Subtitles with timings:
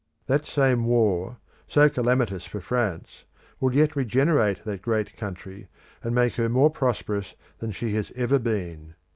[0.25, 3.25] That same war, so calamitous for France,
[3.59, 5.67] will yet regenerate that great country,
[6.03, 8.95] and make her more prosperous than she has ever been.